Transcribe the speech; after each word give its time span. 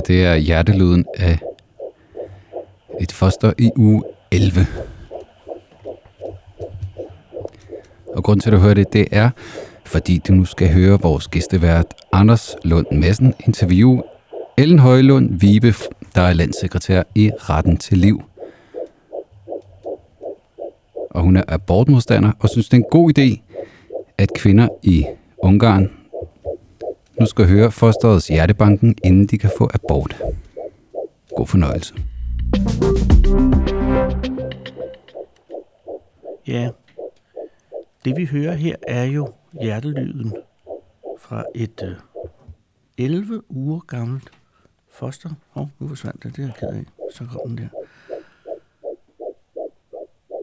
her 0.00 0.14
det 0.14 0.24
er 0.24 0.36
hjertelyden 0.36 1.04
af 1.18 1.38
et 3.00 3.12
foster 3.12 3.52
i 3.58 3.70
uge 3.76 4.02
11. 4.30 4.66
Og 8.14 8.24
grund 8.24 8.40
til, 8.40 8.50
at 8.50 8.52
du 8.52 8.58
hører 8.58 8.74
det, 8.74 8.92
det 8.92 9.08
er, 9.12 9.30
fordi 9.84 10.18
du 10.28 10.32
nu 10.32 10.44
skal 10.44 10.72
høre 10.72 11.00
vores 11.00 11.28
gæstevært 11.28 11.94
Anders 12.12 12.56
Lund 12.64 12.86
Madsen 12.92 13.34
interview 13.46 14.00
Ellen 14.58 14.78
Højlund 14.78 15.40
Vibe, 15.40 15.74
der 16.14 16.22
er 16.22 16.32
landsekretær 16.32 17.02
i 17.14 17.30
Retten 17.38 17.76
til 17.76 17.98
Liv. 17.98 18.22
Og 21.10 21.22
hun 21.22 21.36
er 21.36 21.42
abortmodstander 21.48 22.32
og 22.38 22.48
synes, 22.48 22.68
det 22.68 22.76
er 22.76 22.82
en 22.82 22.90
god 22.90 23.18
idé, 23.18 23.40
at 24.18 24.34
kvinder 24.34 24.68
i 24.82 25.06
Ungarn 25.42 25.99
nu 27.20 27.26
skal 27.26 27.48
høre 27.48 27.70
fosterets 27.70 28.28
hjertebanken, 28.28 28.96
inden 29.04 29.26
de 29.26 29.38
kan 29.38 29.50
få 29.58 29.70
abort. 29.74 30.22
God 31.36 31.46
fornøjelse. 31.46 31.94
Ja, 36.46 36.70
det 38.04 38.16
vi 38.16 38.24
hører 38.24 38.54
her 38.54 38.76
er 38.82 39.04
jo 39.04 39.28
hjertelyden 39.52 40.34
fra 41.18 41.44
et 41.54 41.82
øh, 41.84 41.94
11 42.98 43.42
uger 43.48 43.80
gammelt 43.80 44.30
foster. 44.90 45.30
Åh, 45.56 45.62
oh, 45.62 45.68
nu 45.78 45.88
forsvandt 45.88 46.22
det, 46.22 46.36
det 46.36 46.42
er 46.42 46.46
jeg 46.46 46.54
ked 46.60 46.68
af. 46.68 46.84
Så 47.12 47.24
kom 47.24 47.40
den 47.48 47.58
der. 47.58 47.68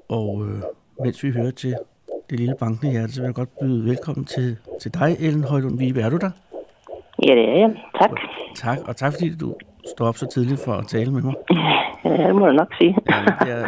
Og 0.09 0.47
øh, 0.47 0.63
mens 0.99 1.23
vi 1.23 1.31
hører 1.31 1.51
til 1.51 1.75
det 2.29 2.39
lille 2.39 2.55
bankende 2.59 2.91
hjerte, 2.91 3.13
så 3.13 3.21
vil 3.21 3.27
jeg 3.27 3.35
godt 3.35 3.59
byde 3.59 3.85
velkommen 3.85 4.25
til, 4.25 4.57
til 4.81 4.93
dig, 4.93 5.17
Ellen 5.19 5.43
Højlund 5.43 5.77
Vibe. 5.77 6.01
Er 6.01 6.09
du 6.09 6.17
der? 6.17 6.31
Ja, 7.25 7.35
det 7.35 7.49
er 7.49 7.57
jeg. 7.57 7.75
Tak. 8.01 8.11
Tak, 8.55 8.77
og 8.87 8.95
tak 8.95 9.13
fordi 9.13 9.35
du 9.35 9.55
står 9.95 10.07
op 10.07 10.17
så 10.17 10.27
tidligt 10.33 10.61
for 10.65 10.73
at 10.73 10.87
tale 10.87 11.11
med 11.11 11.21
mig. 11.21 11.33
Ja, 12.05 12.27
det 12.27 12.35
må 12.35 12.45
jeg 12.45 12.55
nok 12.55 12.73
sige. 12.77 12.95
jeg, 13.47 13.65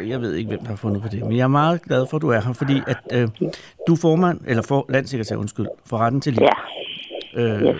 øh, 0.00 0.08
jeg 0.08 0.20
ved 0.20 0.34
ikke, 0.34 0.48
hvem 0.48 0.60
der 0.60 0.68
har 0.68 0.76
fundet 0.76 1.02
på 1.02 1.08
det, 1.08 1.22
men 1.22 1.36
jeg 1.36 1.42
er 1.42 1.48
meget 1.48 1.82
glad 1.82 2.06
for, 2.10 2.16
at 2.16 2.22
du 2.22 2.28
er 2.28 2.40
her, 2.40 2.52
fordi 2.52 2.80
at, 2.86 2.96
øh, 3.12 3.28
du 3.86 3.92
er 3.92 3.98
formand, 4.02 4.40
eller 4.46 4.62
for, 4.62 4.86
landsekretær, 4.88 5.36
undskyld, 5.36 5.66
for 5.86 5.98
retten 5.98 6.20
til 6.20 6.32
liv. 6.32 6.42
Ja. 7.36 7.42
Øh, 7.42 7.62
Yes. 7.62 7.76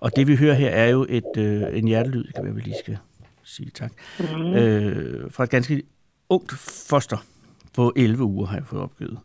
Og 0.00 0.16
det 0.16 0.26
vi 0.26 0.36
hører 0.36 0.54
her 0.54 0.68
er 0.70 0.86
jo 0.88 1.06
et, 1.08 1.36
øh, 1.38 1.62
en 1.72 1.88
hjertelyd, 1.88 2.24
kan 2.34 2.44
være, 2.44 2.54
vi 2.54 2.60
lige 2.60 2.76
skal 2.84 2.98
sige 3.44 3.70
tak, 3.70 3.92
mm. 4.18 4.54
øh, 4.54 5.30
fra 5.30 5.44
et 5.44 5.50
ganske 5.50 5.82
ungt 6.28 6.52
foster 6.90 7.16
på 7.74 7.92
11 7.96 8.22
uger, 8.24 8.46
har 8.46 8.56
jeg 8.56 8.66
fået 8.66 8.82
opgivet. 8.82 9.18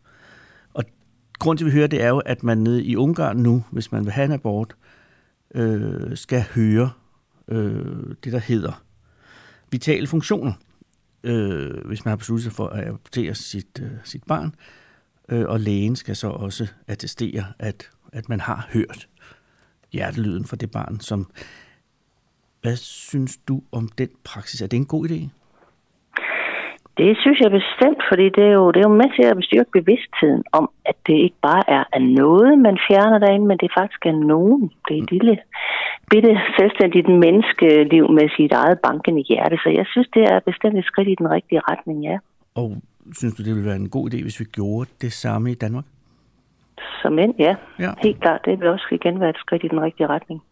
Og 0.74 0.84
grund 1.38 1.58
til, 1.58 1.64
at 1.64 1.72
vi 1.72 1.76
hører 1.76 1.86
det, 1.86 2.02
er 2.02 2.08
jo, 2.08 2.18
at 2.18 2.42
man 2.42 2.58
nede 2.58 2.84
i 2.84 2.96
Ungarn 2.96 3.36
nu, 3.36 3.64
hvis 3.70 3.92
man 3.92 4.04
vil 4.04 4.12
have 4.12 4.24
en 4.24 4.32
abort, 4.32 4.74
øh, 5.54 6.16
skal 6.16 6.42
høre 6.54 6.90
øh, 7.48 8.14
det, 8.24 8.32
der 8.32 8.38
hedder 8.38 8.82
vitale 9.70 10.06
funktioner, 10.06 10.52
øh, 11.22 11.86
hvis 11.86 12.04
man 12.04 12.10
har 12.10 12.16
besluttet 12.16 12.44
sig 12.44 12.52
for 12.52 12.66
at 12.66 12.86
abortere 12.86 13.34
sit, 13.34 13.80
øh, 13.82 13.90
sit 14.04 14.24
barn. 14.24 14.54
Øh, 15.28 15.44
og 15.48 15.60
lægen 15.60 15.96
skal 15.96 16.16
så 16.16 16.28
også 16.28 16.66
attestere, 16.86 17.44
at, 17.58 17.90
at 18.12 18.28
man 18.28 18.40
har 18.40 18.68
hørt 18.72 19.08
hjertelyden 19.92 20.44
for 20.44 20.56
det 20.56 20.70
barn. 20.70 21.00
Som, 21.00 21.30
hvad 22.60 22.76
synes 22.76 23.36
du 23.36 23.62
om 23.72 23.88
den 23.88 24.08
praksis? 24.24 24.60
Er 24.62 24.66
det 24.66 24.76
en 24.76 24.86
god 24.86 25.08
idé? 25.08 25.28
Det 26.96 27.18
synes 27.22 27.38
jeg 27.40 27.50
bestemt, 27.60 28.02
fordi 28.10 28.26
det 28.36 28.44
er 28.50 28.54
jo, 28.60 28.70
det 28.70 28.80
er 28.80 28.88
jo 28.88 29.00
med 29.02 29.10
til 29.16 29.24
at 29.30 29.36
bestyrke 29.36 29.70
bevidstheden 29.78 30.42
om, 30.52 30.70
at 30.84 30.96
det 31.06 31.16
ikke 31.26 31.40
bare 31.42 31.64
er 31.68 31.84
af 31.92 32.02
noget, 32.02 32.58
man 32.58 32.78
fjerner 32.88 33.18
derinde, 33.18 33.46
men 33.46 33.58
det 33.58 33.70
faktisk 33.78 34.06
er 34.06 34.16
nogen. 34.34 34.62
Det 34.88 34.98
er 34.98 35.02
et 35.02 35.12
lille, 35.12 35.38
bitte 36.10 36.32
selvstændigt 36.58 37.08
menneskeliv 37.08 38.04
med 38.18 38.26
sit 38.36 38.52
eget 38.52 38.78
bankende 38.86 39.22
hjerte. 39.28 39.56
Så 39.64 39.68
jeg 39.78 39.86
synes, 39.92 40.08
det 40.14 40.22
er 40.32 40.40
bestemt 40.50 40.78
et 40.78 40.84
skridt 40.84 41.08
i 41.08 41.14
den 41.18 41.30
rigtige 41.30 41.60
retning, 41.70 42.04
ja. 42.04 42.16
Og 42.54 42.68
synes 43.18 43.34
du, 43.34 43.42
det 43.42 43.54
ville 43.54 43.68
være 43.70 43.82
en 43.86 43.90
god 43.96 44.04
idé, 44.10 44.22
hvis 44.22 44.40
vi 44.40 44.44
gjorde 44.44 44.90
det 45.00 45.12
samme 45.12 45.50
i 45.50 45.54
Danmark? 45.54 45.84
Som 47.02 47.18
end, 47.18 47.34
ja. 47.38 47.54
Ja. 47.78 47.90
Helt 48.02 48.20
klart, 48.20 48.40
det 48.44 48.60
vil 48.60 48.68
også 48.68 48.88
igen 48.90 49.20
være 49.20 49.30
et 49.30 49.36
skridt 49.36 49.64
i 49.64 49.68
den 49.68 49.80
rigtige 49.80 50.06
retning. 50.06 50.42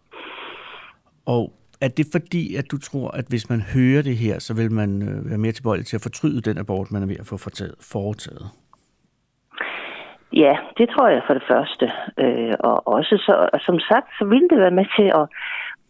Og 1.27 1.53
er 1.81 1.89
det 1.89 2.07
fordi, 2.13 2.57
at 2.57 2.71
du 2.71 2.79
tror, 2.79 3.11
at 3.11 3.25
hvis 3.29 3.51
man 3.51 3.61
hører 3.75 4.03
det 4.03 4.17
her, 4.17 4.39
så 4.39 4.55
vil 4.55 4.73
man 4.73 4.91
øh, 5.09 5.31
være 5.31 5.39
mere 5.39 5.53
tilbøjelig 5.53 5.87
til 5.87 5.97
at 5.97 6.03
fortryde 6.03 6.41
den 6.41 6.59
abort, 6.59 6.93
man 6.93 7.03
er 7.03 7.07
ved 7.07 7.17
at 7.21 7.27
få 7.27 7.37
foretaget? 7.93 8.47
Ja, 10.33 10.55
det 10.79 10.89
tror 10.89 11.09
jeg 11.09 11.23
for 11.27 11.35
det 11.35 11.43
første. 11.49 11.87
Øh, 12.19 12.55
og 12.61 12.89
også 12.89 13.15
så, 13.27 13.49
og 13.53 13.61
som 13.61 13.79
sagt, 13.79 14.09
så 14.19 14.25
ville 14.25 14.49
det 14.49 14.59
være 14.59 14.79
med 14.81 14.87
til 14.99 15.09
at, 15.21 15.27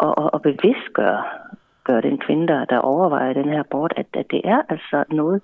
at, 0.07 0.15
at, 0.23 0.31
at 0.35 0.43
bevidstgøre 0.43 1.23
gøre 1.85 2.01
den 2.01 2.19
kvinde, 2.19 2.47
der, 2.53 2.65
der 2.65 2.79
overvejer 2.79 3.33
den 3.33 3.49
her 3.49 3.61
abort, 3.61 3.93
at, 3.97 4.07
at 4.15 4.27
det 4.31 4.41
er 4.45 4.63
altså 4.69 5.05
noget, 5.11 5.43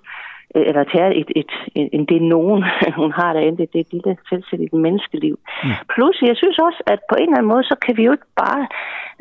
eller 0.55 0.81
at 0.81 0.89
det 0.93 1.01
er 1.01 1.07
et, 1.07 1.31
et, 1.35 1.51
et, 1.75 1.89
et, 1.93 2.09
det 2.09 2.21
nogen, 2.21 2.63
hun 3.01 3.11
har 3.11 3.33
derinde, 3.33 3.57
det, 3.57 3.73
det 3.73 3.79
er 3.79 3.85
et 3.87 3.93
lille 3.93 4.17
selvstændigt 4.29 4.73
menneskeliv. 4.73 5.39
Mm. 5.63 5.69
Plus, 5.93 6.21
jeg 6.21 6.37
synes 6.37 6.59
også, 6.59 6.83
at 6.87 6.99
på 7.09 7.15
en 7.15 7.23
eller 7.23 7.37
anden 7.37 7.53
måde, 7.53 7.63
så 7.63 7.75
kan 7.85 7.97
vi 7.97 8.03
jo 8.03 8.11
ikke 8.11 8.31
bare 8.35 8.67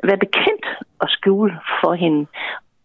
være 0.03 0.25
bekendt 0.27 0.67
og 0.99 1.09
skjule 1.09 1.55
for 1.81 1.93
hende, 1.95 2.27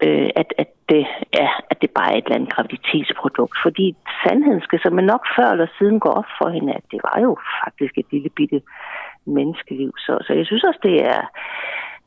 øh, 0.04 0.30
at, 0.36 0.54
at, 0.58 0.68
det 0.90 1.06
er, 1.34 1.52
at 1.70 1.82
det 1.82 1.90
bare 1.90 2.12
er 2.14 2.18
et 2.18 2.26
eller 2.26 2.36
andet 2.36 2.54
graviditetsprodukt. 2.54 3.56
Fordi 3.66 3.96
sandheden 4.24 4.62
skal 4.62 4.80
som 4.84 4.94
nok 4.94 5.24
før 5.38 5.50
eller 5.52 5.68
siden 5.78 6.00
gå 6.00 6.10
op 6.10 6.30
for 6.40 6.50
hende, 6.50 6.74
at 6.74 6.86
det 6.92 7.00
var 7.04 7.18
jo 7.22 7.38
faktisk 7.64 7.98
et 7.98 8.06
lille 8.12 8.30
bitte 8.30 8.62
menneskeliv. 9.26 9.92
Så, 9.98 10.14
så 10.28 10.34
jeg 10.34 10.46
synes 10.46 10.64
også, 10.64 10.80
det 10.84 10.98
er, 11.14 11.22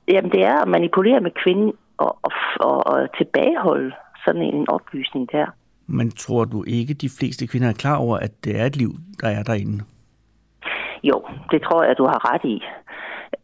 jamen 0.09 0.31
det 0.33 0.43
er 0.45 0.59
at 0.62 0.69
manipulere 0.69 1.21
med 1.21 1.31
kvinden 1.43 1.72
og, 1.99 2.19
og, 2.22 2.33
og, 2.61 2.87
og 2.87 3.16
tilbageholde 3.16 3.93
sådan 4.25 4.43
en 4.43 4.69
oplysning 4.69 5.33
der. 5.33 5.47
Men 5.87 6.11
tror 6.11 6.45
du 6.45 6.65
ikke, 6.67 6.95
de 6.95 7.11
fleste 7.19 7.47
kvinder 7.47 7.69
er 7.69 7.72
klar 7.72 7.97
over, 7.97 8.17
at 8.17 8.45
det 8.45 8.61
er 8.61 8.67
et 8.67 8.77
liv, 8.77 8.91
der 9.21 9.28
er 9.28 9.43
derinde? 9.43 9.84
Jo, 11.03 11.25
det 11.50 11.62
tror 11.62 11.84
jeg, 11.84 11.95
du 11.99 12.05
har 12.05 12.33
ret 12.33 12.45
i. 12.45 12.56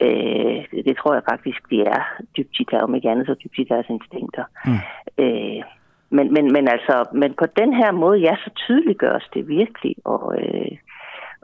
Øh, 0.06 0.84
det 0.84 0.96
tror 0.96 1.14
jeg 1.14 1.22
faktisk, 1.30 1.70
de 1.70 1.80
er 1.80 2.02
dybt 2.36 2.60
i 2.60 2.64
der, 2.70 2.82
om 2.82 2.94
ikke 2.94 3.10
andet 3.10 3.26
så 3.26 3.34
dybt 3.34 3.58
i 3.58 3.64
deres 3.64 3.86
instinkter. 3.88 4.44
Mm. 4.64 4.80
Øh, 5.24 5.62
men, 6.10 6.32
men, 6.34 6.52
men 6.52 6.68
altså, 6.68 7.04
men 7.12 7.34
på 7.38 7.46
den 7.60 7.74
her 7.74 7.92
måde, 7.92 8.18
ja, 8.18 8.34
så 8.44 8.50
tydeliggøres 8.66 9.28
det 9.34 9.48
virkelig, 9.48 9.94
og, 10.04 10.34
øh, 10.38 10.76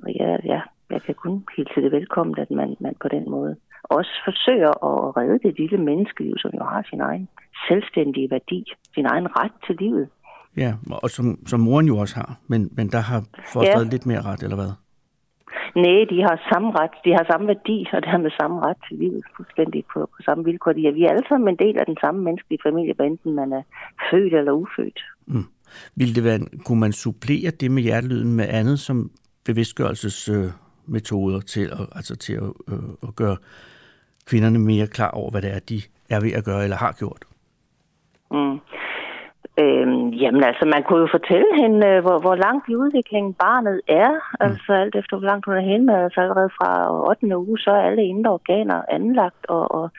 og 0.03 0.11
ja, 0.11 0.37
ja, 0.45 0.61
jeg 0.91 1.03
kan 1.03 1.15
kun 1.15 1.45
hilse 1.57 1.81
det 1.83 1.93
velkommen, 1.93 2.39
at 2.39 2.51
man, 2.51 2.77
man 2.81 2.95
på 3.03 3.09
den 3.09 3.31
måde 3.31 3.57
også 3.83 4.11
forsøger 4.25 4.73
at 4.91 5.17
redde 5.17 5.39
det 5.39 5.59
lille 5.59 5.79
menneskeliv, 5.79 6.35
som 6.39 6.51
jo 6.55 6.65
har 6.65 6.83
sin 6.91 7.01
egen 7.01 7.29
selvstændige 7.69 8.31
værdi, 8.31 8.73
sin 8.95 9.07
egen 9.07 9.29
ret 9.39 9.57
til 9.67 9.77
livet. 9.77 10.09
Ja, 10.57 10.75
og 10.91 11.11
som, 11.11 11.39
som 11.47 11.61
moren 11.61 11.87
jo 11.87 11.99
også 11.99 12.17
har, 12.17 12.39
men, 12.47 12.71
men 12.77 12.89
der 12.89 12.99
har 12.99 13.25
fosteret 13.53 13.85
ja. 13.85 13.91
lidt 13.91 14.07
mere 14.07 14.23
ret, 14.23 14.43
eller 14.43 14.57
hvad? 14.57 14.73
Nej, 15.85 16.05
de 16.11 16.19
har 16.27 16.37
samme 16.53 16.69
ret, 16.79 16.95
de 17.05 17.11
har 17.13 17.25
samme 17.31 17.47
værdi, 17.47 17.87
og 17.93 18.03
det 18.03 18.11
har 18.11 18.19
med 18.19 18.31
samme 18.41 18.61
ret 18.61 18.77
til 18.89 18.99
livet, 18.99 19.25
fuldstændig 19.37 19.85
på, 19.93 19.99
på 20.17 20.23
samme 20.25 20.45
vilkår. 20.45 20.73
De 20.73 20.87
er, 20.87 20.93
vi 20.93 21.03
er 21.05 21.11
alle 21.11 21.29
sammen 21.29 21.49
en 21.49 21.59
del 21.67 21.79
af 21.79 21.87
den 21.87 21.97
samme 22.01 22.21
menneskelige 22.25 22.61
familie, 22.67 22.95
hvad 22.97 23.07
enten 23.07 23.33
man 23.35 23.53
er 23.53 23.63
født 24.11 24.35
eller 24.35 24.53
ufødt. 24.53 25.01
Mm. 25.27 25.45
Vil 25.97 26.15
det 26.17 26.25
være, 26.25 26.41
kunne 26.65 26.81
man 26.81 26.93
supplere 26.93 27.51
det 27.51 27.71
med 27.71 27.83
hjertelyden 27.83 28.37
med 28.37 28.47
andet 28.49 28.79
som 28.79 29.11
bevidstgørelsesmetoder 29.45 31.37
øh, 31.37 31.43
til, 31.43 31.65
at, 31.65 31.87
altså 31.93 32.17
til 32.17 32.33
at, 32.33 32.53
øh, 32.73 32.79
at 33.09 33.17
gøre 33.17 33.37
kvinderne 34.27 34.59
mere 34.59 34.87
klar 34.87 35.11
over, 35.11 35.31
hvad 35.31 35.43
det 35.43 35.55
er, 35.55 35.59
de 35.59 35.83
er 36.11 36.21
ved 36.21 36.33
at 36.33 36.45
gøre 36.45 36.65
eller 36.65 36.77
har 36.77 36.93
gjort? 36.99 37.25
Mm. 38.31 38.59
Øhm, 39.63 40.09
jamen 40.23 40.45
altså, 40.45 40.65
man 40.75 40.83
kunne 40.83 41.01
jo 41.01 41.09
fortælle 41.11 41.51
hende, 41.63 41.87
øh, 41.87 42.03
hvor, 42.05 42.19
hvor 42.19 42.35
langt 42.35 42.69
i 42.69 42.77
udviklingen 42.77 43.35
barnet 43.35 43.81
er. 43.89 44.11
Mm. 44.11 44.47
Altså 44.47 44.73
alt 44.73 44.95
efter, 44.95 45.17
hvor 45.17 45.27
langt 45.27 45.45
hun 45.47 45.57
er 45.57 45.67
henne. 45.73 46.05
Altså 46.05 46.21
allerede 46.21 46.51
fra 46.59 46.71
8. 47.09 47.37
uge, 47.37 47.59
så 47.59 47.71
er 47.71 47.83
alle 47.89 48.05
indre 48.05 48.31
organer 48.31 48.83
anlagt, 48.89 49.47
og, 49.49 49.73
og 49.73 49.91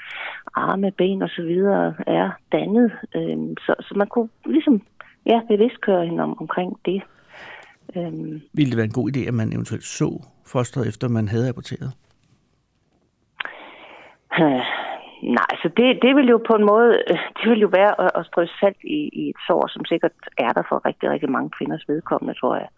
arme, 0.54 0.92
ben 0.92 1.22
og 1.22 1.30
så 1.30 1.42
videre 1.42 1.94
er 2.08 2.30
dannet. 2.52 2.92
Øhm, 3.16 3.58
så, 3.66 3.76
så 3.80 3.94
man 3.96 4.08
kunne 4.08 4.30
ligesom 4.46 4.81
ja, 5.26 5.42
bevidstgøre 5.48 6.06
hende 6.06 6.24
om, 6.24 6.42
omkring 6.42 6.80
det. 6.86 7.02
Øhm. 7.96 8.42
Ville 8.54 8.70
det 8.72 8.78
være 8.78 8.86
en 8.92 9.00
god 9.00 9.12
idé, 9.16 9.28
at 9.28 9.34
man 9.34 9.54
eventuelt 9.54 9.84
så 9.84 10.24
fosteret, 10.46 10.88
efter 10.88 11.08
man 11.08 11.28
havde 11.28 11.50
aborteret? 11.50 11.92
Nej, 15.24 15.52
så 15.62 15.68
det, 15.78 16.00
det 16.02 16.16
vil 16.16 16.28
jo 16.28 16.40
på 16.48 16.54
en 16.54 16.66
måde, 16.66 17.04
det 17.40 17.50
vil 17.50 17.60
jo 17.60 17.68
være 17.68 18.02
at, 18.02 18.12
at 18.16 18.25
strø 18.25 18.46
salt 18.60 18.78
i, 18.84 19.10
i 19.14 19.30
et 19.30 19.36
sår, 19.48 19.68
som 19.68 19.86
sikkert 19.86 20.12
er 20.38 20.52
der 20.54 20.64
for 20.69 20.86
rigtig, 20.86 21.10
rigtig 21.10 21.31
mange 21.31 21.50
kvinders 21.50 21.86
vedkommende, 21.88 22.40
tror 22.40 22.56
jeg. 22.56 22.69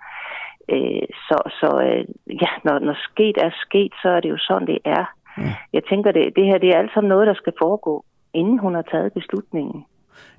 Øh, 0.73 1.07
så 1.27 1.37
så 1.59 1.69
øh, 1.87 2.03
ja, 2.43 2.51
når, 2.63 2.79
når 2.79 2.97
sket 3.09 3.37
er 3.37 3.51
sket, 3.65 3.93
så 4.01 4.09
er 4.09 4.19
det 4.19 4.29
jo 4.29 4.37
sådan, 4.37 4.67
det 4.67 4.79
er. 4.85 5.05
Ja. 5.37 5.55
Jeg 5.73 5.83
tænker, 5.89 6.11
det, 6.11 6.35
det 6.35 6.45
her 6.45 6.57
det 6.57 6.69
er 6.69 6.77
alt 6.77 6.93
sammen 6.93 7.09
noget, 7.09 7.27
der 7.27 7.33
skal 7.33 7.53
foregå, 7.59 8.05
inden 8.33 8.59
hun 8.59 8.75
har 8.75 8.81
taget 8.81 9.13
beslutningen. 9.13 9.85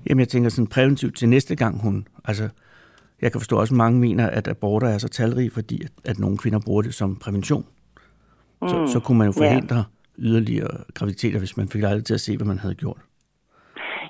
Jamen, 0.09 0.19
jeg 0.19 0.27
tænker 0.27 0.49
sådan 0.49 0.67
præventivt 0.67 1.17
til 1.17 1.29
næste 1.29 1.55
gang 1.55 1.81
hun, 1.81 2.07
altså, 2.25 2.49
jeg 3.21 3.31
kan 3.31 3.41
forstå 3.41 3.59
også, 3.59 3.73
at 3.73 3.77
mange 3.77 3.99
mener, 3.99 4.29
at 4.29 4.47
aborter 4.47 4.87
er 4.87 4.97
så 4.97 5.09
talrige, 5.09 5.51
fordi 5.51 5.83
at, 5.83 5.91
at 6.05 6.19
nogle 6.19 6.37
kvinder 6.37 6.59
bruger 6.65 6.81
det 6.81 6.93
som 6.93 7.15
prævention. 7.15 7.65
Mm, 8.61 8.67
så, 8.67 8.87
så 8.87 8.99
kunne 8.99 9.17
man 9.17 9.27
jo 9.27 9.33
forhindre 9.33 9.75
ja 9.75 9.83
yderligere 10.21 10.73
graviditeter, 10.93 11.39
hvis 11.39 11.57
man 11.57 11.67
fik 11.67 11.81
lejlighed 11.81 12.03
til 12.03 12.13
at 12.13 12.25
se, 12.27 12.37
hvad 12.37 12.47
man 12.47 12.59
havde 12.59 12.75
gjort. 12.75 13.01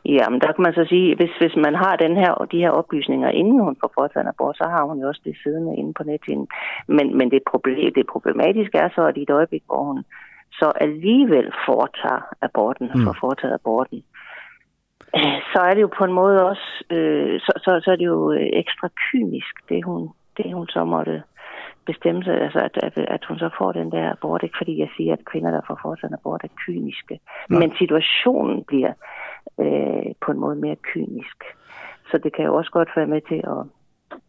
Ja, 0.05 0.29
men 0.29 0.41
der 0.41 0.51
kan 0.51 0.63
man 0.63 0.73
så 0.73 0.85
sige, 0.89 1.15
hvis, 1.15 1.33
hvis 1.39 1.55
man 1.55 1.75
har 1.75 1.95
den 1.95 2.15
her, 2.15 2.33
de 2.51 2.57
her 2.57 2.69
oplysninger, 2.69 3.29
inden 3.29 3.59
hun 3.59 3.75
får 3.81 3.91
foretaget 3.93 4.23
en 4.23 4.33
abort, 4.33 4.57
så 4.57 4.63
har 4.63 4.83
hun 4.83 4.99
jo 5.01 5.07
også 5.07 5.21
det 5.23 5.35
siddende 5.43 5.75
inde 5.75 5.93
på 5.93 6.03
nettet. 6.03 6.47
Men, 6.87 7.17
men 7.17 7.31
det, 7.31 7.41
problem, 7.51 7.93
det 7.93 8.05
problematiske 8.13 8.77
er 8.77 8.89
så, 8.95 9.01
at 9.07 9.17
i 9.17 9.21
et 9.21 9.29
øjeblik, 9.29 9.63
hvor 9.65 9.83
hun 9.83 10.03
så 10.51 10.71
alligevel 10.75 11.51
foretager 11.65 12.21
aborten, 12.41 12.89
mm. 12.95 13.03
får 13.05 13.15
foretaget 13.19 13.53
aborten, 13.53 14.03
så 15.53 15.59
er 15.67 15.73
det 15.73 15.81
jo 15.81 15.89
på 15.97 16.03
en 16.03 16.13
måde 16.13 16.45
også, 16.51 16.67
øh, 16.89 17.39
så, 17.39 17.51
så, 17.63 17.81
så 17.83 17.91
er 17.91 17.95
det 17.95 18.05
jo 18.05 18.31
øh, 18.31 18.49
ekstra 18.53 18.87
kynisk, 19.05 19.53
det 19.69 19.85
hun, 19.85 20.09
det 20.37 20.53
hun 20.53 20.67
så 20.67 20.83
måtte 20.83 21.23
bestemme 21.85 22.23
sig, 22.23 22.41
altså 22.41 22.59
at, 22.59 22.77
at, 22.83 22.97
at 22.97 23.25
hun 23.25 23.37
så 23.39 23.49
får 23.57 23.71
den 23.71 23.91
der 23.91 24.11
abort, 24.11 24.43
ikke 24.43 24.57
fordi 24.57 24.79
jeg 24.79 24.89
siger, 24.97 25.13
at 25.13 25.25
kvinder, 25.25 25.51
der 25.51 25.61
får 25.67 25.79
foretaget 25.81 26.13
abort, 26.13 26.43
er 26.43 26.47
kyniske. 26.65 27.19
Nej. 27.49 27.59
Men 27.59 27.73
situationen 27.77 28.63
bliver 28.63 28.93
øh, 29.59 30.11
på 30.21 30.31
en 30.31 30.39
måde 30.39 30.55
mere 30.55 30.75
kynisk. 30.75 31.37
Så 32.11 32.17
det 32.17 32.33
kan 32.35 32.45
jo 32.45 32.55
også 32.55 32.71
godt 32.71 32.89
være 32.95 33.07
med 33.07 33.21
til 33.21 33.41
at 33.53 33.61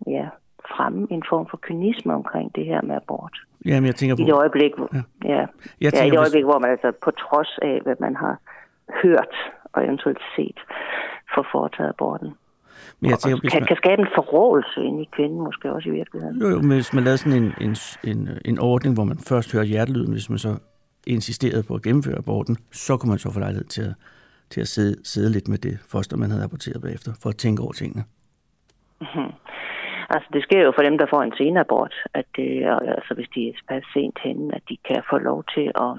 ja, 0.07 0.29
fremme 0.77 1.07
en 1.11 1.23
form 1.29 1.47
for 1.51 1.59
kynisme 1.63 2.15
omkring 2.15 2.55
det 2.55 2.65
her 2.65 2.83
med 2.83 2.97
abort. 2.97 3.37
Jamen, 3.65 3.87
jeg 3.87 3.95
tænker 3.95 4.17
på... 4.17 4.23
I 4.23 4.25
det 4.25 4.35
øjeblik, 4.35 4.73
ja. 4.93 5.03
Ja, 5.25 5.47
jeg 5.81 5.93
ja, 5.95 6.05
i 6.05 6.11
det 6.11 6.19
øjeblik, 6.19 6.45
hvor 6.45 6.59
man 6.59 6.71
altså 6.71 6.93
på 7.05 7.11
trods 7.11 7.59
af, 7.63 7.81
hvad 7.85 7.97
man 8.01 8.17
har 8.17 8.37
hørt 9.03 9.35
og 9.73 9.85
eventuelt 9.85 10.23
set, 10.37 10.59
får 11.35 11.47
foretaget 11.53 11.89
aborten. 11.89 12.35
Men 13.01 13.11
jeg 13.11 13.19
tænker, 13.19 13.49
kan, 13.49 13.61
man... 13.61 13.67
kan 13.67 13.77
skabe 13.77 14.03
en 14.03 14.09
forrådelse 14.15 14.81
ind 14.89 15.01
i 15.01 15.09
kvinden 15.17 15.41
måske 15.41 15.73
også 15.73 15.89
i 15.89 15.93
virkeligheden. 15.93 16.41
Jo, 16.43 16.49
jo, 16.49 16.59
men 16.59 16.71
hvis 16.71 16.93
man 16.93 17.05
lavede 17.05 17.19
sådan 17.19 17.43
en, 17.43 17.55
en, 17.61 17.77
en, 18.05 18.29
en 18.45 18.59
ordning, 18.59 18.95
hvor 18.95 19.05
man 19.05 19.19
først 19.19 19.53
hører 19.53 19.65
hjertelyden, 19.65 20.13
hvis 20.13 20.31
man 20.31 20.39
så 20.39 20.59
insisterede 21.07 21.63
på 21.63 21.75
at 21.75 21.83
gennemføre 21.83 22.19
aborten, 22.19 22.57
så 22.73 22.97
kunne 22.97 23.11
man 23.11 23.19
så 23.19 23.33
få 23.33 23.41
lejlighed 23.41 23.65
til 23.65 23.83
at, 23.83 23.95
til 24.51 24.61
at 24.61 24.69
sidde, 24.69 24.95
sidde 25.05 25.33
lidt 25.33 25.49
med 25.49 25.59
det 25.59 25.79
foster, 25.93 26.17
man 26.17 26.31
havde 26.31 26.45
aborteret 26.45 26.83
bagefter, 26.83 27.13
for 27.23 27.29
at 27.29 27.37
tænke 27.37 27.63
over 27.63 27.73
tingene. 27.73 28.05
Mm-hmm. 29.01 29.33
Altså, 30.11 30.29
det 30.33 30.43
sker 30.43 30.63
jo 30.63 30.73
for 30.77 30.83
dem, 30.83 30.99
der 30.99 31.07
får 31.11 31.23
en 31.23 31.35
senabort, 31.37 31.95
at 32.15 32.25
det, 32.37 32.51
altså, 32.97 33.15
hvis 33.15 33.29
de 33.35 33.55
er 33.69 33.81
sent 33.95 34.19
henne, 34.25 34.55
at 34.55 34.63
de 34.69 34.77
kan 34.89 35.03
få 35.11 35.19
lov 35.19 35.45
til 35.55 35.67
at, 35.87 35.95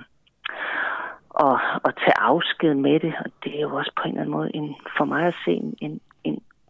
at, 1.46 1.56
at 1.86 1.94
tage 2.04 2.20
afsked 2.20 2.74
med 2.74 3.00
det. 3.00 3.14
Og 3.26 3.32
det 3.44 3.56
er 3.58 3.62
jo 3.62 3.76
også 3.76 3.92
på 3.98 4.04
en 4.04 4.10
eller 4.10 4.22
anden 4.22 4.38
måde 4.38 4.56
en, 4.56 4.76
for 4.98 5.06
mig 5.06 5.24
at 5.26 5.36
se 5.46 5.52
en 5.82 6.00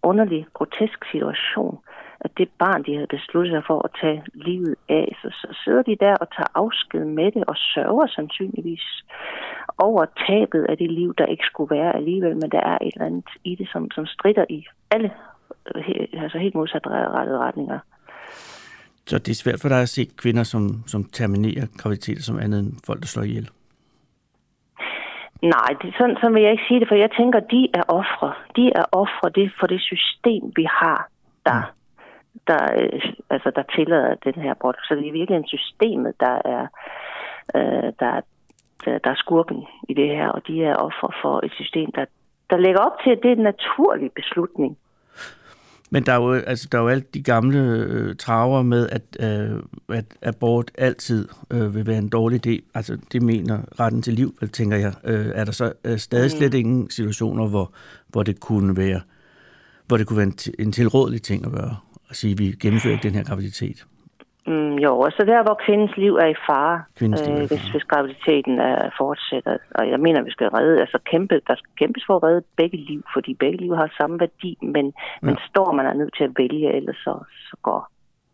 underlig, 0.04 0.46
grotesk 0.54 1.00
situation, 1.12 1.78
at 2.26 2.32
det 2.38 2.50
barn, 2.60 2.84
de 2.84 2.94
havde 2.96 3.16
besluttet 3.18 3.54
sig 3.54 3.64
for 3.68 3.80
at 3.86 3.92
tage 4.02 4.24
livet 4.34 4.76
af, 4.90 5.18
så, 5.22 5.28
så 5.42 5.48
sidder 5.64 5.84
de 5.84 5.96
der 6.06 6.16
og 6.24 6.28
tager 6.36 6.52
afsked 6.56 7.06
med 7.06 7.32
det 7.32 7.44
og 7.48 7.56
sørger 7.74 8.08
sandsynligvis 8.08 8.86
over 9.78 10.06
tabet 10.28 10.64
af 10.70 10.78
det 10.78 10.92
liv, 10.92 11.14
der 11.18 11.26
ikke 11.26 11.44
skulle 11.52 11.76
være 11.76 11.96
alligevel, 11.96 12.36
men 12.42 12.52
der 12.52 12.64
er 12.72 12.78
et 12.82 12.94
eller 12.94 13.06
andet 13.06 13.30
i 13.44 13.56
det, 13.56 13.68
som, 13.74 13.92
som 13.92 14.06
strider 14.06 14.46
i 14.50 14.66
alle 14.92 15.12
altså 16.24 16.38
helt 16.38 16.56
modsatrettede 16.56 17.38
retninger. 17.38 17.80
Så 19.08 19.18
det 19.18 19.32
er 19.32 19.36
svært 19.36 19.62
for 19.62 19.70
dig 19.70 19.82
at 19.82 19.90
se 19.90 20.06
kvinder, 20.18 20.44
som, 20.44 20.84
som 20.88 21.04
terminerer 21.04 21.66
graviditeter 21.78 22.22
som 22.22 22.40
andet 22.40 22.60
end 22.60 22.74
folk, 22.86 23.00
der 23.02 23.08
slår 23.08 23.24
ihjel? 23.24 23.50
Nej, 25.44 25.72
det, 25.82 25.94
sådan, 25.98 26.16
sådan 26.16 26.36
vil 26.36 26.44
jeg 26.44 26.52
ikke 26.52 26.68
sige 26.68 26.80
det, 26.80 26.88
for 26.88 26.96
jeg 26.96 27.12
tænker, 27.12 27.40
de 27.40 27.70
er 27.74 27.84
ofre. 27.88 28.34
De 28.56 28.72
er 28.76 28.86
ofre 28.92 29.30
det 29.30 29.52
for 29.60 29.68
det 29.68 29.82
system, 29.82 30.44
vi 30.56 30.66
har, 30.70 31.08
der, 31.46 31.60
mm. 31.60 32.40
der, 32.48 32.64
øh, 32.80 33.02
altså, 33.30 33.52
der 33.56 33.64
tillader 33.76 34.16
den 34.16 34.34
her 34.34 34.52
abort. 34.52 34.78
Så 34.84 34.96
det 34.96 35.08
er 35.08 35.12
virkelig 35.12 35.44
systemet, 35.48 36.14
der 36.20 36.36
er, 36.46 36.68
øh, 37.56 37.90
der, 38.00 38.22
der, 38.86 38.98
der 38.98 39.10
er 39.10 39.16
skurken 39.16 39.68
i 39.90 39.94
det 39.94 40.10
her, 40.10 40.30
og 40.30 40.48
de 40.48 40.66
er 40.66 40.76
ofre 40.76 41.10
for 41.22 41.46
et 41.46 41.52
system, 41.52 41.92
der, 41.92 42.06
der 42.50 42.58
lægger 42.58 42.82
op 42.82 42.98
til, 43.04 43.12
at 43.12 43.20
det 43.24 43.32
er 43.32 43.36
en 43.36 43.50
naturlig 43.54 44.12
beslutning. 44.12 44.78
Men 45.94 46.06
der 46.06 46.12
er 46.14 46.16
jo, 46.16 46.34
altså, 46.34 46.68
der 46.72 46.78
er 46.78 46.82
jo 46.82 46.88
alt 46.88 47.14
de 47.14 47.22
gamle 47.22 47.60
øh, 47.60 48.16
traver 48.16 48.62
med, 48.62 48.90
at, 48.90 49.02
øh, 49.20 49.60
at 49.90 50.06
abort 50.22 50.72
altid 50.78 51.28
øh, 51.52 51.76
vil 51.76 51.88
være 51.88 51.98
en 51.98 52.10
dårlig 52.10 52.48
idé. 52.48 52.72
Altså, 52.74 52.98
det 53.12 53.22
mener 53.22 53.80
retten 53.80 54.02
til 54.02 54.14
liv, 54.14 54.38
tænker 54.54 54.78
jeg. 54.78 54.94
Øh, 55.04 55.32
er 55.36 55.46
der 55.46 55.52
så 55.52 55.74
øh, 55.84 56.00
stadig 56.00 56.32
mm. 56.34 56.38
slet 56.38 56.54
ingen 56.54 56.90
situationer, 56.90 57.48
hvor, 57.48 57.74
hvor 58.08 58.24
det 58.24 58.40
kunne 58.40 58.78
være 58.78 59.02
hvor 59.88 59.98
det 59.98 60.08
kunne 60.08 60.18
være 60.18 60.28
en, 60.28 60.38
en 60.60 60.72
tilrådelig 60.72 61.22
ting 61.22 61.46
at 61.46 61.52
gøre, 61.52 61.76
at 62.10 62.16
sige, 62.16 62.32
at 62.32 62.40
vi 62.40 62.56
gennemfører 62.60 63.00
den 63.00 63.14
her 63.14 63.24
graviditet? 63.24 63.86
Mm, 64.48 64.76
jo, 64.76 65.00
og 65.00 65.12
så 65.12 65.24
der, 65.26 65.44
hvor 65.44 65.58
kvindens 65.66 65.98
liv 65.98 66.14
er 66.16 66.30
i 66.36 66.36
fare, 66.48 66.84
øh, 67.02 67.48
hvis, 67.50 67.66
hvis 67.72 67.84
graviditeten 67.84 68.60
er 68.60 68.90
fortsætter. 68.98 69.58
Og 69.76 69.90
jeg 69.90 70.00
mener, 70.00 70.22
vi 70.22 70.32
skal 70.32 70.48
redde, 70.48 70.80
altså 70.80 71.00
kæmpe, 71.12 71.42
der 71.48 71.56
skal 71.56 71.72
kæmpes 71.82 72.04
for 72.08 72.16
at 72.16 72.24
redde 72.24 72.42
begge 72.58 72.78
liv, 72.78 73.02
fordi 73.14 73.34
begge 73.34 73.58
liv 73.58 73.76
har 73.76 73.94
samme 73.98 74.20
værdi, 74.20 74.58
men, 74.62 74.86
ja. 74.86 74.92
men 75.22 75.38
står 75.50 75.72
man 75.72 75.86
er 75.86 75.94
nødt 75.94 76.14
til 76.18 76.24
at 76.24 76.34
vælge, 76.38 76.76
ellers 76.76 76.96
så, 76.96 77.14
så 77.50 77.56
går 77.62 77.90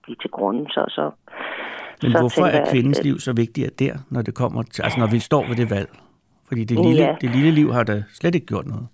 de 0.07 0.15
til 0.21 0.29
grunden. 0.29 0.67
Så, 0.67 0.85
så, 0.88 1.11
men 2.01 2.11
så 2.11 2.19
hvorfor 2.19 2.45
er 2.45 2.71
kvindens 2.71 3.00
at, 3.00 3.06
liv 3.06 3.19
så 3.19 3.33
vigtigt 3.33 3.79
der, 3.79 3.94
når 4.09 4.21
det 4.21 4.35
kommer 4.35 4.63
til, 4.63 4.81
altså 4.81 5.00
når 5.00 5.07
vi 5.07 5.19
står 5.19 5.44
ved 5.47 5.56
det 5.56 5.69
valg? 5.69 5.89
Fordi 6.47 6.63
det 6.63 6.85
lille, 6.85 7.03
ja. 7.03 7.15
det 7.21 7.29
lille 7.29 7.51
liv 7.51 7.71
har 7.71 7.83
da 7.83 8.03
slet 8.13 8.35
ikke 8.35 8.47
gjort 8.47 8.65
noget. 8.65 8.88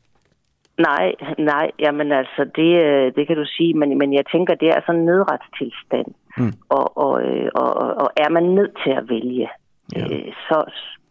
Nej, 0.78 1.08
nej, 1.38 1.72
jamen 1.80 2.12
altså, 2.12 2.42
det, 2.56 2.72
øh, 2.86 3.16
det 3.16 3.28
kan 3.28 3.36
du 3.36 3.46
sige, 3.46 3.74
men, 3.74 3.98
men 3.98 4.14
jeg 4.14 4.26
tænker, 4.32 4.56
det 4.56 4.70
er 4.70 4.82
sådan 4.86 5.00
en 5.00 5.06
nødretstilstand. 5.06 6.08
Mm. 6.38 6.54
Og, 6.70 6.98
og, 6.98 7.24
øh, 7.24 7.50
og, 7.56 7.74
og 8.04 8.10
er 8.18 8.30
man 8.30 8.44
nødt 8.44 8.76
til 8.84 8.92
at 8.92 9.10
vælge, 9.10 9.50
ja. 9.96 10.04
øh, 10.04 10.34
så, 10.48 10.58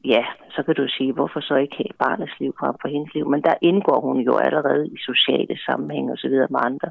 ja, 0.04 0.24
så 0.50 0.62
kan 0.62 0.74
du 0.74 0.86
sige, 0.88 1.12
hvorfor 1.12 1.40
så 1.40 1.54
ikke 1.54 1.76
have 1.76 1.96
barnets 1.98 2.40
liv 2.40 2.54
frem 2.60 2.74
for 2.80 2.88
hendes 2.88 3.14
liv? 3.14 3.30
Men 3.30 3.42
der 3.42 3.54
indgår 3.62 4.00
hun 4.00 4.20
jo 4.20 4.36
allerede 4.36 4.86
i 4.86 4.96
sociale 5.10 5.58
sammenhæng 5.66 6.10
og 6.10 6.18
så 6.18 6.28
videre 6.28 6.48
med 6.50 6.60
andre, 6.62 6.90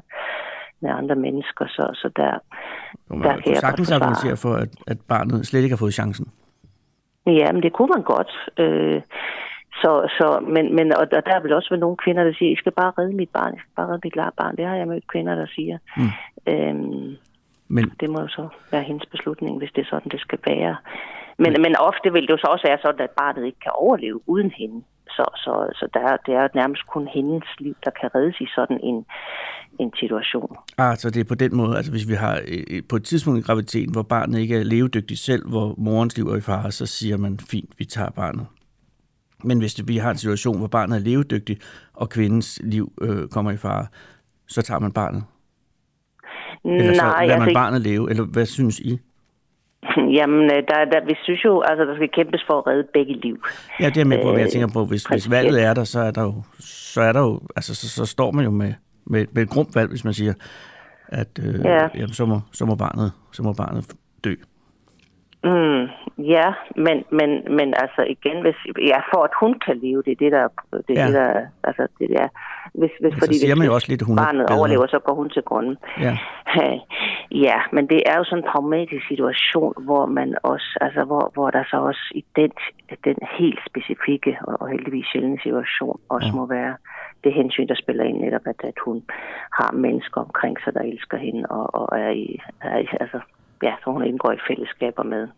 med 0.80 0.90
andre 0.90 1.14
mennesker, 1.14 1.66
så, 1.66 1.84
så 1.94 2.10
der, 2.16 2.32
jo, 3.10 3.22
der 3.22 3.36
kan 3.36 3.52
jeg 3.52 3.56
sagtens 3.56 3.92
argumentere 3.92 4.36
for, 4.36 4.54
at, 4.54 4.68
at 4.86 4.98
barnet 5.08 5.46
slet 5.46 5.62
ikke 5.62 5.76
har 5.76 5.84
fået 5.84 5.94
chancen. 5.94 6.26
Ja, 7.26 7.52
men 7.52 7.62
det 7.62 7.72
kunne 7.72 7.90
man 7.96 8.02
godt. 8.02 8.32
Øh, 8.58 9.02
så, 9.82 9.92
så, 10.18 10.26
men, 10.54 10.76
men, 10.76 10.96
og 10.96 11.10
der 11.10 11.42
vil 11.42 11.52
også 11.52 11.70
være 11.70 11.80
nogle 11.80 11.96
kvinder, 11.96 12.24
der 12.24 12.34
siger, 12.38 12.52
I 12.52 12.56
skal 12.56 12.72
bare 12.72 12.92
redde 12.98 13.16
mit 13.16 13.30
barn, 13.30 13.54
I 13.54 13.58
skal 13.58 13.74
bare 13.76 13.86
redde 13.86 14.00
mit 14.04 14.14
barn. 14.36 14.56
Det 14.56 14.66
har 14.66 14.76
jeg 14.76 14.88
mødt 14.88 15.12
kvinder, 15.12 15.34
der 15.34 15.46
siger. 15.46 15.78
Mm. 15.96 16.12
Øhm, 16.52 17.16
men... 17.68 17.92
Det 18.00 18.10
må 18.10 18.20
jo 18.20 18.28
så 18.28 18.48
være 18.70 18.82
hendes 18.82 19.06
beslutning, 19.06 19.58
hvis 19.58 19.72
det 19.74 19.82
er 19.82 19.90
sådan, 19.90 20.10
det 20.10 20.20
skal 20.20 20.38
være. 20.46 20.76
Men, 21.38 21.52
men... 21.52 21.62
men 21.62 21.76
ofte 21.76 22.12
vil 22.12 22.22
det 22.22 22.30
jo 22.30 22.36
så 22.36 22.46
også 22.46 22.66
være 22.68 22.78
sådan, 22.82 23.00
at 23.00 23.10
barnet 23.10 23.46
ikke 23.46 23.60
kan 23.60 23.72
overleve 23.74 24.28
uden 24.28 24.50
hende. 24.50 24.82
Så, 25.08 25.24
så, 25.36 25.52
så 25.74 25.88
der, 25.94 26.16
det 26.26 26.34
er 26.34 26.48
nærmest 26.54 26.86
kun 26.86 27.08
hendes 27.14 27.44
liv, 27.58 27.74
der 27.84 27.90
kan 28.00 28.10
reddes 28.14 28.40
i 28.40 28.46
sådan 28.54 28.80
en, 28.82 29.06
en 29.78 29.92
situation. 30.00 30.56
Ah, 30.78 30.96
så 30.96 31.10
det 31.10 31.20
er 31.20 31.24
på 31.24 31.34
den 31.34 31.56
måde, 31.56 31.76
altså 31.76 31.92
hvis 31.92 32.08
vi 32.08 32.14
har 32.14 32.40
øh, 32.48 32.82
på 32.88 32.96
et 32.96 33.04
tidspunkt 33.04 33.40
i 33.40 33.42
graviditeten, 33.42 33.92
hvor 33.92 34.02
barnet 34.02 34.38
ikke 34.38 34.60
er 34.60 34.64
levedygtigt 34.64 35.20
selv, 35.20 35.48
hvor 35.48 35.74
morens 35.78 36.16
liv 36.16 36.26
er 36.26 36.36
i 36.36 36.40
fare, 36.40 36.72
så 36.72 36.86
siger 36.86 37.16
man, 37.16 37.38
fint, 37.50 37.70
vi 37.78 37.84
tager 37.84 38.10
barnet. 38.10 38.46
Men 39.44 39.58
hvis 39.58 39.88
vi 39.88 39.96
har 39.96 40.10
en 40.10 40.18
situation, 40.18 40.58
hvor 40.58 40.66
barnet 40.66 40.96
er 40.96 41.00
levedygtigt, 41.00 41.86
og 41.94 42.08
kvindens 42.10 42.60
liv 42.64 42.92
øh, 43.00 43.28
kommer 43.28 43.50
i 43.50 43.56
fare, 43.56 43.86
så 44.48 44.62
tager 44.62 44.80
man 44.80 44.92
barnet. 44.92 45.24
Eller 46.64 46.94
så 46.94 47.02
Nej, 47.02 47.26
lader 47.26 47.38
man 47.38 47.48
altså, 47.48 47.60
barnet 47.60 47.80
leve, 47.80 48.10
eller 48.10 48.24
hvad 48.24 48.46
synes 48.46 48.80
I? 48.80 48.98
Jamen, 50.18 50.44
øh, 50.44 50.62
der, 50.68 50.84
der, 50.92 51.04
vi 51.06 51.14
synes 51.22 51.44
jo, 51.44 51.60
altså, 51.60 51.84
der 51.84 51.94
skal 51.94 52.08
kæmpes 52.08 52.44
for 52.46 52.58
at 52.58 52.66
redde 52.66 52.86
begge 52.92 53.14
liv. 53.20 53.44
Ja, 53.80 53.88
det 53.88 54.00
er 54.00 54.04
med 54.04 54.22
på, 54.22 54.30
hvad 54.30 54.40
jeg 54.40 54.50
tænker 54.50 54.68
på. 54.68 54.84
Hvis, 54.84 55.04
hvis 55.04 55.30
valget 55.30 55.62
er 55.62 55.74
der, 55.74 55.84
så 55.84 56.00
er 56.00 56.10
der 56.10 56.22
jo, 56.22 56.42
så, 56.60 57.00
er 57.00 57.12
der 57.12 57.20
jo, 57.20 57.40
altså, 57.56 57.74
så, 57.74 57.88
så 57.88 58.06
står 58.06 58.30
man 58.30 58.44
jo 58.44 58.50
med, 58.50 58.72
med, 59.06 59.26
med 59.32 59.42
et 59.42 59.50
grumt 59.50 59.74
valg, 59.74 59.88
hvis 59.88 60.04
man 60.04 60.14
siger, 60.14 60.34
at 61.08 61.28
øh, 61.42 61.64
ja. 61.64 61.88
jamen, 61.94 62.12
så, 62.12 62.26
må, 62.26 62.40
så, 62.52 62.66
må 62.66 62.74
barnet, 62.74 63.12
så 63.32 63.42
må 63.42 63.52
barnet 63.52 63.92
dø. 64.24 64.34
Mm, 65.44 65.82
ja, 66.18 66.48
men, 66.76 67.04
men, 67.18 67.30
men 67.56 67.74
altså 67.82 68.02
igen, 68.14 68.42
hvis, 68.42 68.58
ja, 68.90 68.98
for 69.12 69.20
at 69.24 69.30
hun 69.40 69.52
kan 69.66 69.76
leve, 69.78 70.02
det 70.06 70.12
er 70.12 70.20
det, 70.24 70.32
der, 70.32 70.48
det, 70.88 70.94
ja. 70.96 71.06
det 71.06 71.14
der 71.14 71.46
altså 71.64 71.86
det 71.98 72.08
der, 72.08 72.28
hvis, 72.74 72.90
hvis, 73.00 73.12
altså, 73.12 73.20
fordi 73.20 73.38
siger 73.38 73.54
man 73.54 73.66
jo 73.66 73.74
også 73.74 73.88
lidt, 73.90 74.02
hun 74.02 74.16
barnet 74.16 74.46
overlever, 74.50 74.86
så 74.86 74.98
går 74.98 75.14
hun 75.14 75.30
til 75.30 75.42
grunden. 75.42 75.76
Ja. 76.00 76.18
ja, 77.46 77.58
men 77.72 77.88
det 77.88 78.02
er 78.06 78.16
jo 78.18 78.24
sådan 78.24 78.44
en 78.44 78.50
pragmatisk 78.52 79.08
situation, 79.08 79.74
hvor 79.78 80.06
man 80.06 80.34
også, 80.42 80.78
altså 80.80 81.04
hvor, 81.04 81.30
hvor 81.34 81.50
der 81.50 81.64
så 81.70 81.76
også 81.76 82.04
i 82.14 82.24
den, 82.36 82.50
den 83.04 83.16
helt 83.38 83.60
specifikke 83.70 84.38
og, 84.40 84.54
og 84.60 84.68
heldigvis 84.68 85.06
sjældne 85.12 85.38
situation 85.42 86.00
også 86.08 86.28
ja. 86.28 86.34
må 86.34 86.46
være 86.46 86.76
det 87.24 87.32
hensyn, 87.32 87.68
der 87.68 87.74
spiller 87.74 88.04
ind 88.04 88.18
netop, 88.20 88.46
at, 88.46 88.60
at 88.64 88.78
hun 88.84 89.02
har 89.58 89.72
mennesker 89.72 90.20
omkring 90.20 90.56
sig, 90.64 90.74
der 90.74 90.80
elsker 90.80 91.16
hende 91.16 91.42
og, 91.50 91.74
og 91.74 92.00
er 92.00 92.10
i, 92.10 92.40
er 92.60 92.78
i 92.78 92.86
altså 93.00 93.20
ja, 93.62 93.74
så 93.84 93.90
hun 93.90 94.04
indgår 94.04 94.32
i 94.32 94.38
fællesskaber 94.48 95.02
med. 95.02 95.28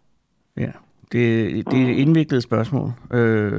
Ja, 0.56 0.70
det, 1.12 1.50
det 1.70 1.82
er 1.82 1.90
et 1.90 1.96
indviklet 1.96 2.42
spørgsmål. 2.42 2.92
Øh, 3.12 3.52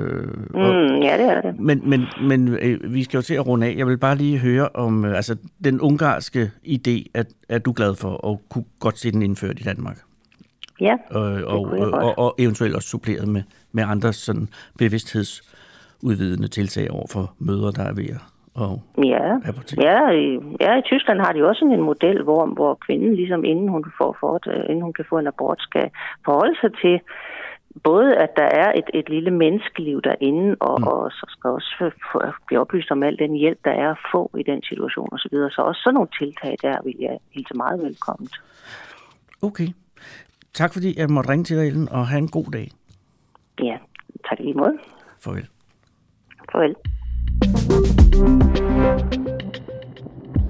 mm, 0.49 0.55
og, 0.55 0.73
ja, 1.01 1.17
det 1.17 1.29
er 1.29 1.41
det. 1.41 1.59
Men, 1.59 1.89
men, 1.89 2.05
men 2.21 2.47
øh, 2.47 2.93
vi 2.93 3.03
skal 3.03 3.17
jo 3.17 3.21
til 3.21 3.33
at 3.33 3.47
runde 3.47 3.67
af. 3.67 3.75
Jeg 3.77 3.87
vil 3.87 3.97
bare 3.97 4.15
lige 4.15 4.37
høre 4.37 4.69
om 4.73 5.05
øh, 5.05 5.15
altså, 5.15 5.35
den 5.63 5.81
ungarske 5.81 6.51
idé, 6.65 7.05
at, 7.13 7.27
er 7.49 7.59
du 7.59 7.71
glad 7.71 7.95
for, 7.95 8.09
og 8.09 8.41
kunne 8.49 8.65
godt 8.79 8.97
se 8.97 9.11
den 9.11 9.21
indført 9.21 9.59
i 9.59 9.63
Danmark. 9.63 9.97
Ja, 10.81 10.97
og, 11.09 11.31
det 11.31 11.45
og, 11.45 11.61
og, 11.61 11.91
og, 11.91 12.19
og 12.19 12.35
eventuelt 12.39 12.75
også 12.75 12.89
suppleret 12.89 13.27
med, 13.27 13.43
med 13.71 13.83
andre 13.83 14.13
sådan 14.13 14.49
bevidsthedsudvidende 14.77 16.47
tiltag 16.47 16.91
over 16.91 17.07
for 17.11 17.33
mødre, 17.39 17.71
der 17.71 17.83
er 17.83 17.93
ved 17.93 18.05
at, 18.05 18.21
og 18.57 18.81
Ja, 19.13 19.27
ja, 19.87 19.99
i, 20.09 20.39
ja, 20.61 20.71
i 20.79 20.81
Tyskland 20.91 21.19
har 21.19 21.31
de 21.33 21.47
også 21.47 21.59
sådan 21.59 21.79
en 21.79 21.89
model, 21.91 22.23
hvor, 22.23 22.45
hvor 22.45 22.73
kvinden, 22.85 23.15
ligesom 23.15 23.43
inden 23.43 23.67
hun, 23.69 23.85
får, 23.97 24.17
for, 24.19 24.31
inden 24.69 24.81
hun 24.81 24.93
kan 24.93 25.05
få 25.09 25.17
en 25.17 25.27
abort, 25.27 25.61
skal 25.61 25.89
forholde 26.25 26.57
sig 26.61 26.71
til 26.81 26.99
både, 27.83 28.15
at 28.15 28.29
der 28.35 28.49
er 28.63 28.71
et, 28.79 28.89
et 28.93 29.09
lille 29.09 29.31
menneskeliv 29.31 30.01
derinde, 30.01 30.55
og, 30.59 30.81
mm. 30.81 30.87
og 30.87 31.11
så 31.11 31.25
skal 31.29 31.49
også 31.49 31.91
blive 32.47 32.61
oplyst 32.61 32.91
om 32.91 33.03
al 33.03 33.19
den 33.19 33.33
hjælp, 33.33 33.59
der 33.65 33.71
er 33.71 33.91
at 33.91 33.97
få 34.11 34.31
i 34.37 34.43
den 34.43 34.63
situation 34.63 35.09
osv. 35.11 35.17
Så, 35.17 35.29
videre. 35.31 35.51
så 35.51 35.61
også 35.61 35.81
sådan 35.81 35.93
nogle 35.93 36.09
tiltag 36.19 36.57
der 36.61 36.77
vil 36.83 36.95
jeg 36.99 37.17
hilse 37.31 37.53
meget 37.53 37.81
velkommen. 37.81 38.29
Okay. 39.41 39.67
Tak 40.53 40.73
fordi 40.73 40.99
jeg 40.99 41.09
måtte 41.09 41.29
ringe 41.29 41.43
til 41.43 41.57
dig, 41.57 41.67
Ellen, 41.67 41.89
og 41.89 42.07
have 42.07 42.19
en 42.19 42.27
god 42.27 42.51
dag. 42.53 42.71
Ja, 43.63 43.77
tak 44.29 44.39
i 44.39 44.43
lige 44.43 44.53
måde. 44.53 44.77
Farvel. 45.19 45.47
Farvel. 46.51 46.75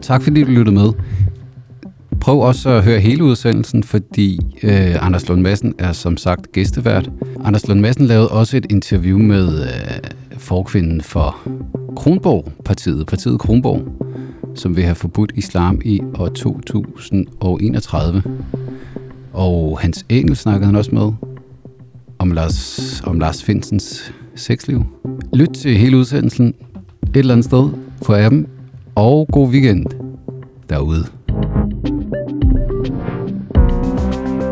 Tak 0.02 0.22
fordi 0.22 0.44
du 0.44 0.52
lyttede 0.52 0.76
med. 0.76 0.90
Prøv 2.22 2.40
også 2.40 2.70
at 2.70 2.84
høre 2.84 3.00
hele 3.00 3.24
udsendelsen, 3.24 3.84
fordi 3.84 4.40
øh, 4.64 5.06
Anders 5.06 5.28
Lund 5.30 5.42
Madsen 5.42 5.74
er 5.80 5.92
som 5.92 6.18
sagt 6.18 6.52
gæstevært. 6.52 7.10
Anders 7.46 7.68
Lund 7.68 7.80
Madsen 7.80 8.06
lavede 8.06 8.32
også 8.32 8.58
et 8.58 8.66
interview 8.70 9.18
med 9.18 9.62
øh, 9.62 9.68
forkvinden 10.38 11.02
for 11.02 11.38
Kronborg-partiet, 11.96 13.08
partiet 13.08 13.40
Kronborg, 13.40 13.82
som 14.56 14.76
vil 14.76 14.84
have 14.84 14.96
forbudt 14.96 15.32
islam 15.36 15.82
i 15.86 16.02
år 16.20 16.28
2031. 16.28 18.24
Og 19.34 19.80
Hans 19.80 20.06
Engel 20.10 20.36
snakkede 20.36 20.66
han 20.66 20.76
også 20.76 20.96
med 20.96 21.12
om 22.20 22.32
Lars, 22.32 23.02
om 23.06 23.20
Lars 23.20 23.44
Finsens 23.44 24.14
sexliv. 24.36 24.84
Lyt 25.34 25.50
til 25.50 25.78
hele 25.78 25.98
udsendelsen 25.98 26.54
et 27.18 27.20
eller 27.20 27.34
andet 27.34 27.46
sted 27.46 27.70
på 28.06 28.14
appen, 28.16 28.48
og 28.96 29.28
god 29.32 29.50
weekend 29.50 29.86
derude. 30.70 31.04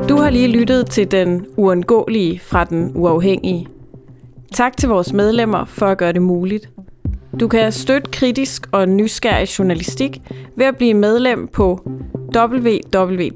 Du 0.09 0.15
har 0.17 0.29
lige 0.29 0.47
lyttet 0.47 0.89
til 0.89 1.11
den 1.11 1.45
uundgåelige 1.57 2.39
fra 2.39 2.63
den 2.63 2.91
uafhængige. 2.95 3.67
Tak 4.53 4.77
til 4.77 4.89
vores 4.89 5.13
medlemmer 5.13 5.65
for 5.65 5.85
at 5.85 5.97
gøre 5.97 6.13
det 6.13 6.21
muligt. 6.21 6.69
Du 7.39 7.47
kan 7.47 7.71
støtte 7.71 8.11
kritisk 8.11 8.67
og 8.71 8.89
nysgerrig 8.89 9.59
journalistik 9.59 10.21
ved 10.55 10.65
at 10.65 10.77
blive 10.77 10.93
medlem 10.93 11.47
på 11.47 11.89
www.duah.dk. 12.35 13.29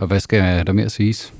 Og 0.00 0.06
hvad 0.06 0.20
skal 0.20 0.66
der 0.66 0.72
mere 0.72 0.90
siges? 0.90 1.34